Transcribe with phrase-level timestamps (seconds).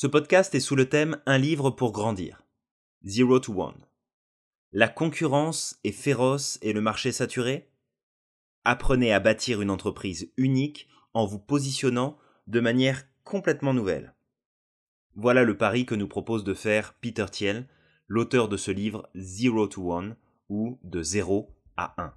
[0.00, 2.44] Ce podcast est sous le thème Un livre pour grandir.
[3.02, 3.84] Zero to One.
[4.70, 7.68] La concurrence est féroce et le marché saturé?
[8.62, 12.16] Apprenez à bâtir une entreprise unique en vous positionnant
[12.46, 14.14] de manière complètement nouvelle.
[15.16, 17.66] Voilà le pari que nous propose de faire Peter Thiel,
[18.06, 20.14] l'auteur de ce livre Zero to One
[20.48, 22.14] ou de 0 à 1.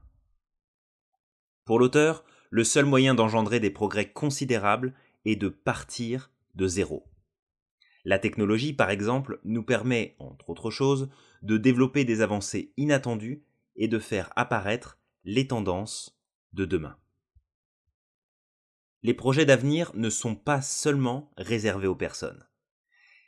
[1.66, 4.94] Pour l'auteur, le seul moyen d'engendrer des progrès considérables
[5.26, 7.11] est de partir de zéro.
[8.04, 11.10] La technologie, par exemple, nous permet, entre autres choses,
[11.42, 13.44] de développer des avancées inattendues
[13.76, 16.20] et de faire apparaître les tendances
[16.54, 16.98] de demain.
[19.04, 22.46] Les projets d'avenir ne sont pas seulement réservés aux personnes.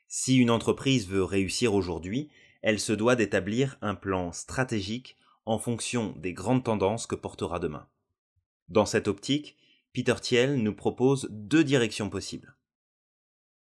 [0.07, 2.29] Si une entreprise veut réussir aujourd'hui,
[2.61, 7.87] elle se doit d'établir un plan stratégique en fonction des grandes tendances que portera demain.
[8.69, 9.57] Dans cette optique,
[9.93, 12.55] Peter Thiel nous propose deux directions possibles.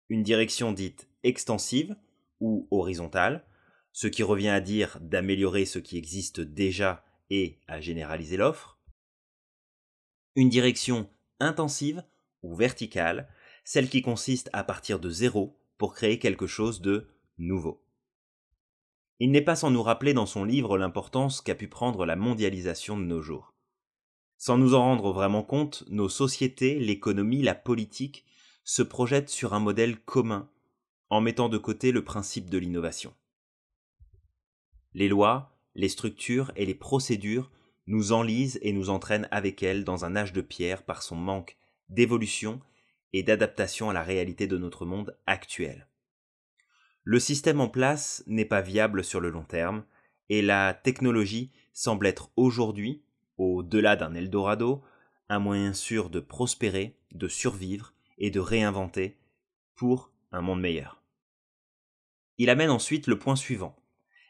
[0.09, 1.95] Une direction dite extensive
[2.39, 3.45] ou horizontale,
[3.91, 8.79] ce qui revient à dire d'améliorer ce qui existe déjà et à généraliser l'offre.
[10.35, 11.09] Une direction
[11.39, 12.03] intensive
[12.43, 13.27] ou verticale,
[13.63, 17.83] celle qui consiste à partir de zéro pour créer quelque chose de nouveau.
[19.19, 22.97] Il n'est pas sans nous rappeler dans son livre l'importance qu'a pu prendre la mondialisation
[22.97, 23.55] de nos jours.
[24.37, 28.25] Sans nous en rendre vraiment compte, nos sociétés, l'économie, la politique
[28.67, 30.49] se projettent sur un modèle commun
[31.09, 33.13] en mettant de côté le principe de l'innovation.
[34.93, 37.49] Les lois, les structures et les procédures
[37.87, 41.55] nous enlisent et nous entraînent avec elles dans un âge de pierre par son manque
[41.87, 42.59] d'évolution
[43.13, 45.87] et d'adaptation à la réalité de notre monde actuel.
[47.05, 49.85] Le système en place n'est pas viable sur le long terme,
[50.27, 53.01] et la technologie semble être aujourd'hui,
[53.37, 54.83] au-delà d'un Eldorado,
[55.29, 59.17] un moyen sûr de prospérer, de survivre et de réinventer
[59.75, 61.03] pour un monde meilleur.
[62.37, 63.75] Il amène ensuite le point suivant.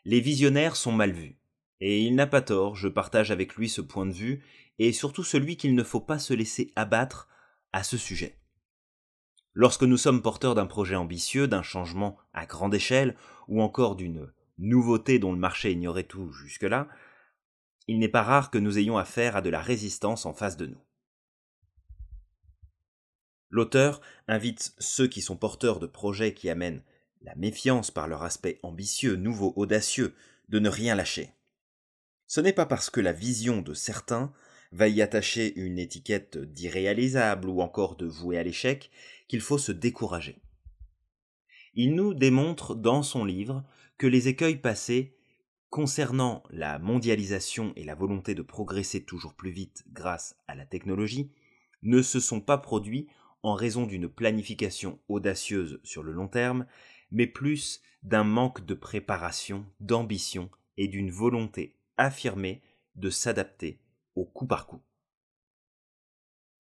[0.05, 1.37] Les visionnaires sont mal vus.
[1.79, 4.43] Et il n'a pas tort, je partage avec lui ce point de vue,
[4.79, 7.27] et surtout celui qu'il ne faut pas se laisser abattre
[7.73, 8.39] à ce sujet.
[9.53, 13.15] Lorsque nous sommes porteurs d'un projet ambitieux, d'un changement à grande échelle,
[13.47, 16.87] ou encore d'une nouveauté dont le marché ignorait tout jusque-là,
[17.87, 20.67] il n'est pas rare que nous ayons affaire à de la résistance en face de
[20.67, 20.81] nous.
[23.49, 26.83] L'auteur invite ceux qui sont porteurs de projets qui amènent
[27.21, 30.13] la méfiance par leur aspect ambitieux, nouveau, audacieux,
[30.49, 31.31] de ne rien lâcher.
[32.25, 34.33] Ce n'est pas parce que la vision de certains
[34.71, 38.91] va y attacher une étiquette d'irréalisable ou encore de voué à l'échec
[39.27, 40.41] qu'il faut se décourager.
[41.73, 43.63] Il nous démontre dans son livre
[43.97, 45.15] que les écueils passés
[45.69, 51.31] concernant la mondialisation et la volonté de progresser toujours plus vite grâce à la technologie
[51.83, 53.07] ne se sont pas produits
[53.47, 56.65] en raison d'une planification audacieuse sur le long terme,
[57.11, 62.61] mais plus d'un manque de préparation, d'ambition et d'une volonté affirmée
[62.95, 63.79] de s'adapter
[64.15, 64.81] au coup par coup.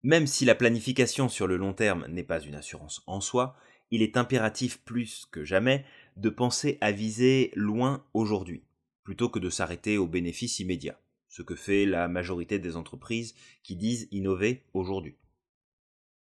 [0.03, 3.57] Même si la planification sur le long terme n'est pas une assurance en soi,
[3.91, 8.63] il est impératif plus que jamais de penser à viser loin aujourd'hui,
[9.03, 13.75] plutôt que de s'arrêter aux bénéfices immédiats, ce que fait la majorité des entreprises qui
[13.75, 15.17] disent innover aujourd'hui.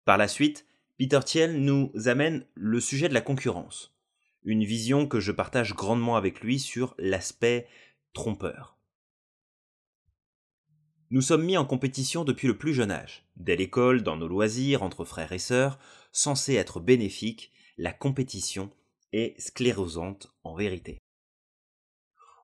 [0.07, 0.65] Par la suite,
[0.97, 3.93] Peter Thiel nous amène le sujet de la concurrence,
[4.43, 7.67] une vision que je partage grandement avec lui sur l'aspect
[8.13, 8.77] trompeur.
[11.09, 13.27] Nous sommes mis en compétition depuis le plus jeune âge.
[13.35, 15.77] Dès l'école, dans nos loisirs, entre frères et sœurs,
[16.13, 18.71] censée être bénéfique, la compétition
[19.11, 20.99] est sclérosante en vérité.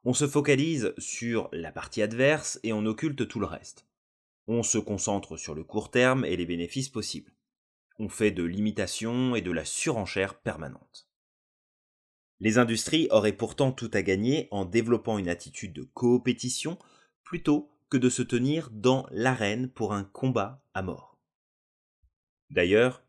[0.04, 3.88] On se focalise sur la partie adverse et on occulte tout le reste.
[4.48, 7.32] On se concentre sur le court terme et les bénéfices possibles.
[8.00, 11.08] On fait de l'imitation et de la surenchère permanente.
[12.40, 16.78] Les industries auraient pourtant tout à gagner en développant une attitude de coopétition
[17.24, 21.18] plutôt que de se tenir dans l'arène pour un combat à mort.
[22.50, 23.04] D'ailleurs,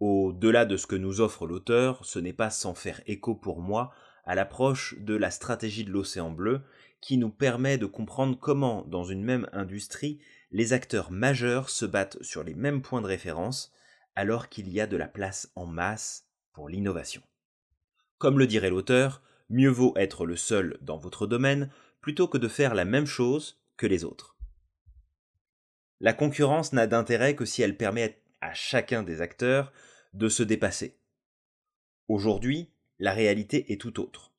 [0.00, 3.92] au-delà de ce que nous offre l'auteur, ce n'est pas sans faire écho pour moi
[4.24, 6.62] à l'approche de la stratégie de l'océan bleu
[7.00, 10.18] qui nous permet de comprendre comment, dans une même industrie,
[10.50, 13.72] les acteurs majeurs se battent sur les mêmes points de référence
[14.16, 17.22] alors qu'il y a de la place en masse pour l'innovation.
[18.18, 21.70] Comme le dirait l'auteur, mieux vaut être le seul dans votre domaine
[22.00, 24.36] plutôt que de faire la même chose que les autres.
[26.00, 29.72] La concurrence n'a d'intérêt que si elle permet à chacun des acteurs
[30.12, 30.98] de se dépasser.
[32.08, 34.32] Aujourd'hui, la réalité est tout autre.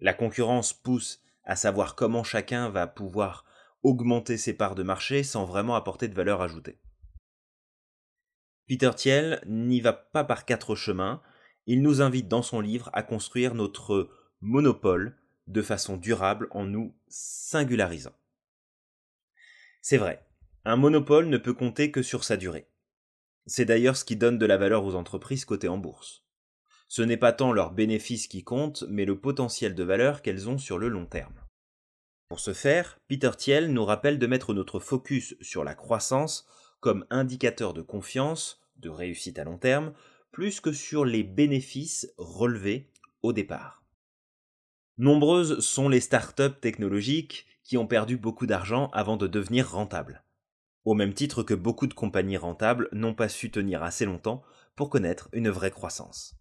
[0.00, 3.44] La concurrence pousse à savoir comment chacun va pouvoir
[3.82, 6.78] augmenter ses parts de marché sans vraiment apporter de valeur ajoutée.
[8.66, 11.22] Peter Thiel n'y va pas par quatre chemins,
[11.66, 14.08] il nous invite dans son livre à construire notre
[14.40, 15.16] monopole
[15.46, 18.14] de façon durable en nous singularisant.
[19.82, 20.26] C'est vrai,
[20.64, 22.68] un monopole ne peut compter que sur sa durée.
[23.46, 26.24] C'est d'ailleurs ce qui donne de la valeur aux entreprises cotées en bourse.
[26.88, 30.58] Ce n'est pas tant leurs bénéfices qui comptent, mais le potentiel de valeur qu'elles ont
[30.58, 31.40] sur le long terme.
[32.28, 36.48] Pour ce faire, Peter Thiel nous rappelle de mettre notre focus sur la croissance
[36.80, 39.92] comme indicateur de confiance, de réussite à long terme,
[40.32, 42.90] plus que sur les bénéfices relevés
[43.22, 43.82] au départ.
[44.98, 50.22] Nombreuses sont les startups technologiques qui ont perdu beaucoup d'argent avant de devenir rentables.
[50.84, 54.42] Au même titre que beaucoup de compagnies rentables n'ont pas su tenir assez longtemps
[54.76, 56.36] pour connaître une vraie croissance.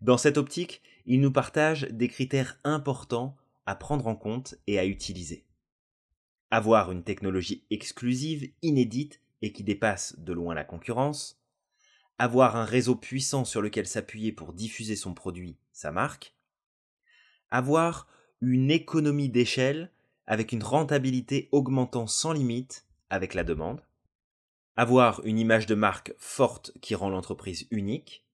[0.00, 4.84] Dans cette optique, il nous partage des critères importants à prendre en compte et à
[4.84, 5.46] utiliser.
[6.50, 11.40] Avoir une technologie exclusive, inédite et qui dépasse de loin la concurrence,
[12.18, 16.34] avoir un réseau puissant sur lequel s'appuyer pour diffuser son produit, sa marque,
[17.50, 18.08] avoir
[18.40, 19.92] une économie d'échelle
[20.26, 23.82] avec une rentabilité augmentant sans limite avec la demande,
[24.76, 28.26] avoir une image de marque forte qui rend l'entreprise unique,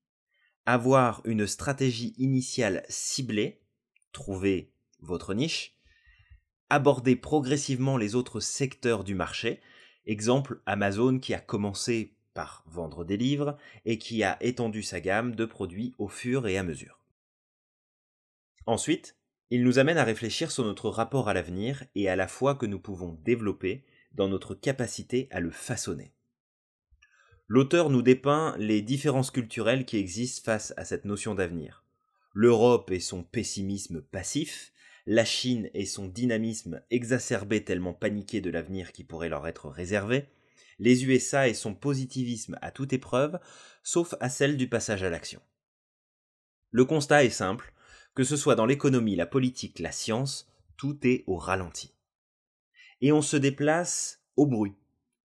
[0.66, 3.60] avoir une stratégie initiale ciblée,
[4.12, 5.76] trouver votre niche,
[6.70, 9.60] aborder progressivement les autres secteurs du marché,
[10.06, 15.34] exemple Amazon qui a commencé par vendre des livres et qui a étendu sa gamme
[15.34, 16.98] de produits au fur et à mesure.
[18.66, 19.16] Ensuite,
[19.50, 22.66] il nous amène à réfléchir sur notre rapport à l'avenir et à la foi que
[22.66, 26.12] nous pouvons développer dans notre capacité à le façonner.
[27.46, 31.84] L'auteur nous dépeint les différences culturelles qui existent face à cette notion d'avenir.
[32.32, 34.72] L'Europe et son pessimisme passif,
[35.06, 40.28] la Chine et son dynamisme exacerbé tellement paniqué de l'avenir qui pourrait leur être réservé,
[40.78, 43.38] les USA et son positivisme à toute épreuve,
[43.82, 45.40] sauf à celle du passage à l'action.
[46.70, 47.72] Le constat est simple,
[48.14, 51.94] que ce soit dans l'économie, la politique, la science, tout est au ralenti.
[53.00, 54.74] Et on se déplace au bruit.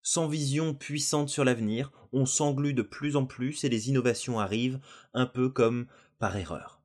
[0.02, 4.80] Sans vision puissante sur l'avenir, on s'englue de plus en plus et les innovations arrivent
[5.14, 5.88] un peu comme
[6.18, 6.82] par erreur.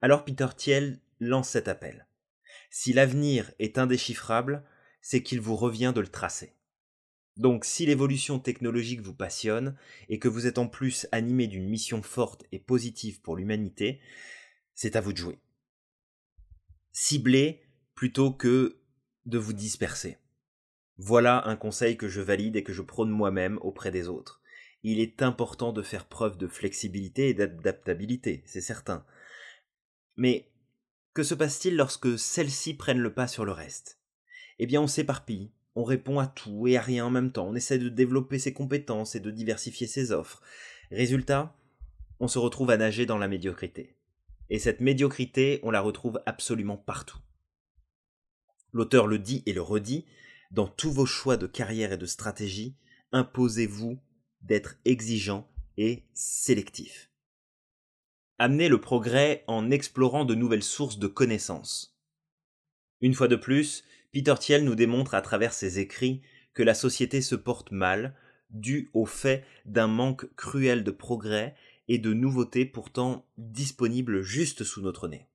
[0.00, 2.06] Alors Peter Thiel lance cet appel.
[2.70, 4.64] Si l'avenir est indéchiffrable,
[5.00, 6.54] c'est qu'il vous revient de le tracer.
[7.36, 9.76] Donc si l'évolution technologique vous passionne
[10.08, 14.00] et que vous êtes en plus animé d'une mission forte et positive pour l'humanité,
[14.74, 15.38] c'est à vous de jouer.
[16.92, 17.62] Ciblez
[17.94, 18.80] plutôt que
[19.26, 20.18] de vous disperser.
[20.96, 24.42] Voilà un conseil que je valide et que je prône moi-même auprès des autres.
[24.82, 29.04] Il est important de faire preuve de flexibilité et d'adaptabilité, c'est certain.
[30.16, 30.50] Mais
[31.18, 33.98] que se passe-t-il lorsque celles-ci prennent le pas sur le reste?
[34.60, 37.56] Eh bien on s'éparpille, on répond à tout et à rien en même temps, on
[37.56, 40.40] essaie de développer ses compétences et de diversifier ses offres.
[40.92, 41.56] Résultat,
[42.20, 43.96] on se retrouve à nager dans la médiocrité.
[44.48, 47.18] Et cette médiocrité, on la retrouve absolument partout.
[48.72, 50.04] L'auteur le dit et le redit,
[50.52, 52.76] dans tous vos choix de carrière et de stratégie,
[53.10, 53.98] imposez-vous
[54.42, 57.07] d'être exigeant et sélectif.
[58.40, 61.98] Amenez le progrès en explorant de nouvelles sources de connaissances.
[63.00, 66.22] Une fois de plus, Peter Thiel nous démontre à travers ses écrits
[66.54, 68.14] que la société se porte mal,
[68.50, 71.56] dû au fait d'un manque cruel de progrès
[71.88, 75.26] et de nouveautés pourtant disponibles juste sous notre nez.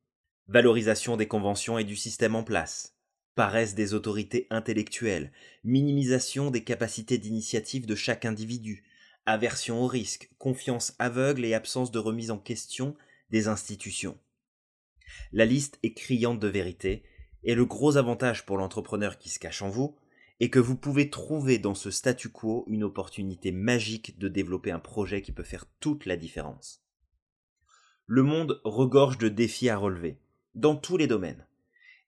[0.48, 2.96] Valorisation des conventions et du système en place,
[3.36, 5.32] paresse des autorités intellectuelles,
[5.64, 8.84] minimisation des capacités d'initiative de chaque individu,
[9.26, 12.96] aversion au risque, confiance aveugle et absence de remise en question
[13.30, 14.18] des institutions.
[15.32, 17.04] La liste est criante de vérité,
[17.44, 19.96] et le gros avantage pour l'entrepreneur qui se cache en vous
[20.40, 24.80] est que vous pouvez trouver dans ce statu quo une opportunité magique de développer un
[24.80, 26.84] projet qui peut faire toute la différence.
[28.06, 30.20] Le monde regorge de défis à relever,
[30.56, 31.48] dans tous les domaines.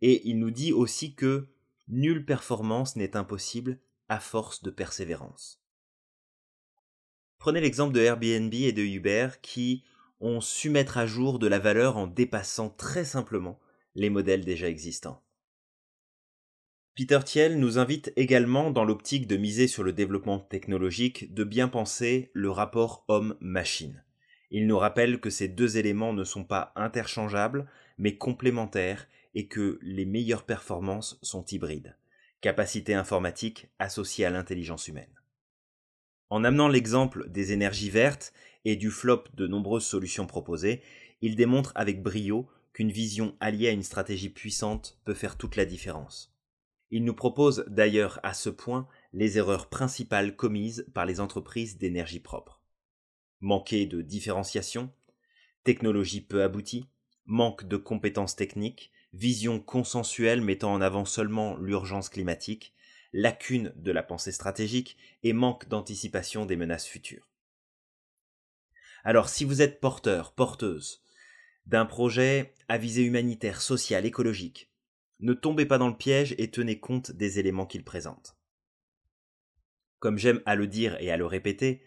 [0.01, 1.48] Et il nous dit aussi que
[1.88, 3.79] nulle performance n'est impossible
[4.10, 5.64] à force de persévérance.
[7.45, 9.83] Prenez l'exemple de Airbnb et de Uber qui
[10.19, 13.59] ont su mettre à jour de la valeur en dépassant très simplement
[13.93, 15.21] les modèles déjà existants.
[16.95, 21.67] Peter Thiel nous invite également, dans l'optique de miser sur le développement technologique, de bien
[21.67, 24.03] penser le rapport homme-machine.
[24.49, 29.77] Il nous rappelle que ces deux éléments ne sont pas interchangeables, mais complémentaires, et que
[29.83, 31.95] les meilleures performances sont hybrides.
[32.41, 35.13] Capacité informatique associée à l'intelligence humaine.
[36.29, 38.34] En amenant l'exemple des énergies vertes
[38.65, 40.82] et du flop de nombreuses solutions proposées,
[41.22, 45.65] il démontre avec brio qu'une vision alliée à une stratégie puissante peut faire toute la
[45.65, 46.36] différence.
[46.91, 52.20] Il nous propose d'ailleurs à ce point les erreurs principales commises par les entreprises d'énergie
[52.20, 52.62] propre.
[53.39, 54.91] manquer de différenciation,
[55.63, 56.88] technologie peu aboutie,
[57.25, 62.74] manque de compétences techniques, vision consensuelle mettant en avant seulement l'urgence climatique,
[63.15, 67.29] lacune de la pensée stratégique et manque d'anticipation des menaces futures.
[69.05, 71.01] Alors si vous êtes porteur, porteuse
[71.65, 74.69] d'un projet à visée humanitaire, sociale, écologique,
[75.22, 78.36] ne tombez pas dans le piège et tenez compte des éléments qu'il présente.
[80.00, 81.81] Comme j'aime à le dire et à le répéter,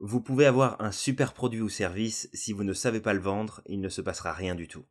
[0.00, 3.60] vous pouvez avoir un super produit ou service, si vous ne savez pas le vendre,
[3.66, 4.86] il ne se passera rien du tout.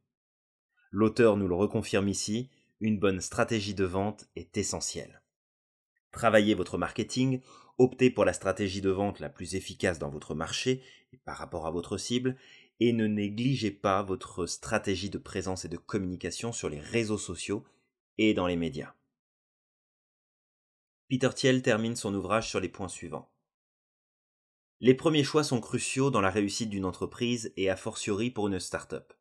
[0.92, 5.23] L'auteur nous le reconfirme ici, une bonne stratégie de vente est essentielle.
[6.14, 7.42] Travaillez votre marketing,
[7.80, 11.66] optez pour la stratégie de vente la plus efficace dans votre marché et par rapport
[11.66, 12.38] à votre cible,
[12.80, 17.66] et ne négligez pas votre stratégie de présence et de communication sur les réseaux sociaux
[18.20, 18.94] et dans les médias.
[21.10, 23.32] Peter Thiel termine son ouvrage sur les points suivants.
[24.80, 28.60] Les premiers choix sont cruciaux dans la réussite d'une entreprise et a fortiori pour une
[28.60, 29.14] start-up.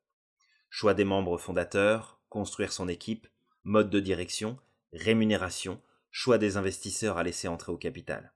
[0.68, 3.28] Choix des membres fondateurs, construire son équipe,
[3.64, 4.58] mode de direction,
[4.92, 5.80] rémunération,
[6.12, 8.33] choix des investisseurs à laisser entrer au capital.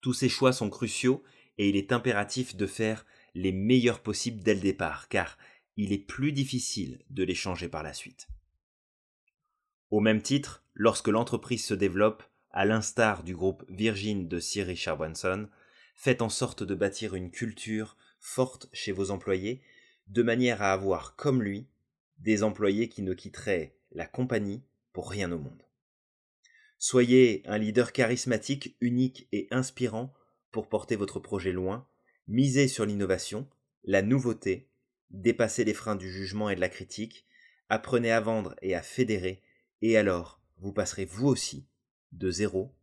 [0.00, 1.24] Tous ces choix sont cruciaux
[1.58, 5.38] et il est impératif de faire les meilleurs possibles dès le départ, car
[5.76, 8.28] il est plus difficile de les changer par la suite.
[9.90, 14.98] Au même titre, lorsque l'entreprise se développe, à l'instar du groupe Virgin de Sir Richard
[14.98, 15.48] Branson,
[15.96, 19.62] faites en sorte de bâtir une culture forte chez vos employés,
[20.06, 21.66] de manière à avoir, comme lui,
[22.18, 25.62] des employés qui ne quitteraient la compagnie pour rien au monde.
[26.86, 30.12] Soyez un leader charismatique, unique et inspirant
[30.50, 31.88] pour porter votre projet loin,
[32.28, 33.48] misez sur l'innovation,
[33.84, 34.68] la nouveauté,
[35.08, 37.26] dépassez les freins du jugement et de la critique,
[37.70, 39.40] apprenez à vendre et à fédérer,
[39.80, 41.66] et alors vous passerez vous aussi
[42.12, 42.76] de 0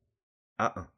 [0.58, 0.92] à 1.